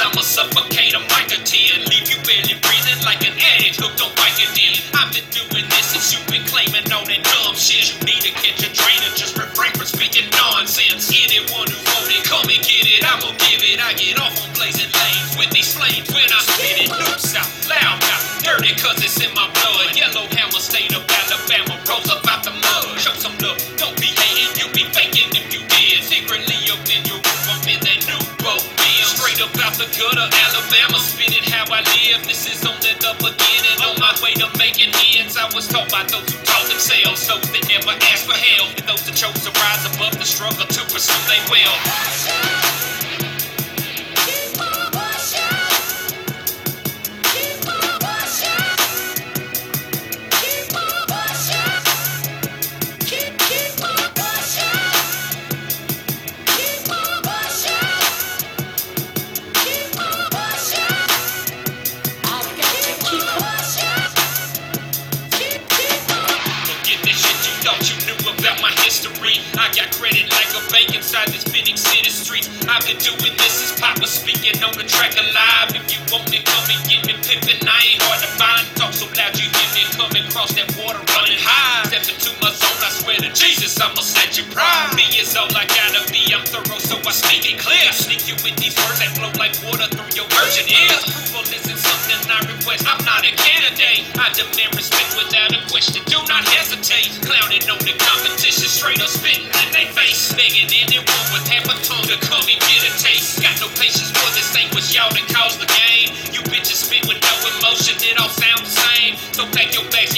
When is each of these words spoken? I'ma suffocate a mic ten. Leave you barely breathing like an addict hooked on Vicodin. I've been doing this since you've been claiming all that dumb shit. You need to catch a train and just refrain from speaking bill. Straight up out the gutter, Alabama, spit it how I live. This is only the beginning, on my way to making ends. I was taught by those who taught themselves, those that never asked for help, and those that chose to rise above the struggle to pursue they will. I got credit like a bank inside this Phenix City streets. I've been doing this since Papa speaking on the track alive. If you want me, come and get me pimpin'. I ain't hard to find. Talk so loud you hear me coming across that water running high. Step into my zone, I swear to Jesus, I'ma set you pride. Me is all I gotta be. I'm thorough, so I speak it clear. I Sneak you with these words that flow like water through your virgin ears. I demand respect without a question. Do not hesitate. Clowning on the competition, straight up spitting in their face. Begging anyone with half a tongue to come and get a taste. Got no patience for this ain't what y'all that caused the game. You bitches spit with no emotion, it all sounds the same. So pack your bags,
I'ma 0.00 0.22
suffocate 0.22 0.94
a 0.94 1.00
mic 1.00 1.28
ten. 1.44 1.84
Leave 1.92 2.08
you 2.08 2.16
barely 2.24 2.56
breathing 2.64 3.00
like 3.04 3.20
an 3.26 3.36
addict 3.36 3.76
hooked 3.76 4.00
on 4.00 4.10
Vicodin. 4.16 4.80
I've 4.96 5.12
been 5.12 5.28
doing 5.28 5.68
this 5.68 5.92
since 5.92 6.16
you've 6.16 6.26
been 6.28 6.44
claiming 6.48 6.88
all 6.88 7.04
that 7.04 7.20
dumb 7.20 7.54
shit. 7.54 7.92
You 7.92 7.98
need 8.08 8.22
to 8.24 8.32
catch 8.32 8.64
a 8.64 8.70
train 8.72 9.00
and 9.04 9.14
just 9.16 9.36
refrain 9.36 9.72
from 9.76 9.86
speaking 9.86 10.24
bill. 29.40 29.50
Straight 29.50 29.56
up 29.56 29.66
out 29.66 29.78
the 29.78 29.86
gutter, 29.96 30.28
Alabama, 30.36 30.98
spit 31.00 31.32
it 31.32 31.48
how 31.48 31.64
I 31.72 31.80
live. 31.80 32.26
This 32.26 32.44
is 32.44 32.64
only 32.66 32.92
the 33.00 33.12
beginning, 33.16 33.80
on 33.80 33.96
my 33.96 34.12
way 34.22 34.34
to 34.36 34.48
making 34.58 34.92
ends. 35.16 35.36
I 35.36 35.48
was 35.54 35.66
taught 35.66 35.90
by 35.90 36.04
those 36.04 36.28
who 36.28 36.36
taught 36.44 36.68
themselves, 36.68 37.26
those 37.26 37.48
that 37.48 37.64
never 37.68 37.96
asked 38.12 38.26
for 38.28 38.36
help, 38.36 38.76
and 38.76 38.88
those 38.88 39.04
that 39.06 39.16
chose 39.16 39.40
to 39.44 39.50
rise 39.56 39.84
above 39.96 40.18
the 40.18 40.26
struggle 40.28 40.66
to 40.66 40.82
pursue 40.92 41.16
they 41.24 41.40
will. 41.48 42.09
I 69.54 69.70
got 69.70 69.94
credit 69.94 70.26
like 70.34 70.50
a 70.58 70.62
bank 70.74 70.90
inside 70.96 71.28
this 71.30 71.44
Phenix 71.46 71.86
City 71.86 72.10
streets. 72.10 72.50
I've 72.66 72.82
been 72.82 72.98
doing 72.98 73.34
this 73.38 73.62
since 73.62 73.78
Papa 73.78 74.06
speaking 74.06 74.58
on 74.64 74.74
the 74.74 74.82
track 74.82 75.14
alive. 75.14 75.70
If 75.70 75.86
you 75.94 76.00
want 76.10 76.26
me, 76.34 76.42
come 76.42 76.66
and 76.66 76.82
get 76.90 77.06
me 77.06 77.14
pimpin'. 77.22 77.62
I 77.62 77.78
ain't 77.94 78.02
hard 78.02 78.18
to 78.26 78.30
find. 78.34 78.66
Talk 78.74 78.90
so 78.90 79.06
loud 79.14 79.38
you 79.38 79.46
hear 79.46 79.70
me 79.78 79.82
coming 79.94 80.26
across 80.26 80.50
that 80.58 80.66
water 80.74 80.98
running 81.14 81.38
high. 81.38 81.86
Step 81.86 82.10
into 82.10 82.34
my 82.42 82.50
zone, 82.50 82.82
I 82.82 82.90
swear 82.90 83.18
to 83.22 83.30
Jesus, 83.30 83.78
I'ma 83.78 84.02
set 84.02 84.34
you 84.34 84.42
pride. 84.50 84.98
Me 84.98 85.06
is 85.14 85.36
all 85.38 85.50
I 85.54 85.62
gotta 85.70 86.02
be. 86.10 86.34
I'm 86.34 86.42
thorough, 86.50 86.82
so 86.82 86.98
I 86.98 87.12
speak 87.14 87.46
it 87.46 87.62
clear. 87.62 87.86
I 87.86 87.94
Sneak 87.94 88.26
you 88.26 88.34
with 88.42 88.58
these 88.58 88.74
words 88.82 88.98
that 88.98 89.14
flow 89.14 89.30
like 89.38 89.54
water 89.62 89.86
through 89.94 90.10
your 90.18 90.26
virgin 90.34 90.66
ears. 90.66 91.29
I 94.30 94.32
demand 94.38 94.78
respect 94.78 95.10
without 95.18 95.50
a 95.50 95.58
question. 95.66 96.06
Do 96.06 96.22
not 96.30 96.46
hesitate. 96.46 97.18
Clowning 97.26 97.66
on 97.66 97.82
the 97.82 97.98
competition, 97.98 98.70
straight 98.70 99.02
up 99.02 99.10
spitting 99.10 99.50
in 99.50 99.68
their 99.74 99.90
face. 99.90 100.30
Begging 100.38 100.70
anyone 100.70 101.26
with 101.34 101.50
half 101.50 101.66
a 101.66 101.74
tongue 101.82 102.06
to 102.06 102.14
come 102.22 102.46
and 102.46 102.60
get 102.62 102.86
a 102.86 102.94
taste. 102.94 103.42
Got 103.42 103.58
no 103.58 103.66
patience 103.74 104.14
for 104.14 104.30
this 104.38 104.46
ain't 104.54 104.70
what 104.70 104.86
y'all 104.94 105.10
that 105.10 105.26
caused 105.34 105.58
the 105.58 105.66
game. 105.66 106.14
You 106.30 106.46
bitches 106.46 106.78
spit 106.86 107.10
with 107.10 107.18
no 107.18 107.34
emotion, 107.58 107.98
it 107.98 108.22
all 108.22 108.30
sounds 108.30 108.70
the 108.70 108.74
same. 108.78 109.18
So 109.34 109.50
pack 109.50 109.74
your 109.74 109.82
bags, 109.90 110.09